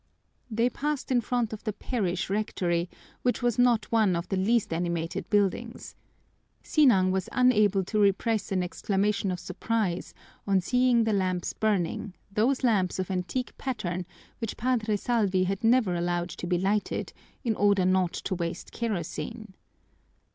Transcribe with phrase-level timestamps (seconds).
[0.49, 2.89] They passed in front of the parish rectory,
[3.21, 5.95] which was not one of the least animated buildings.
[6.63, 10.15] Sinang was unable to repress an exclamation of surprise
[10.47, 14.07] on seeing the lamps burning, those lamps of antique pattern
[14.39, 17.13] which Padre Salvi had never allowed to be lighted,
[17.43, 19.53] in order not to waste kerosene.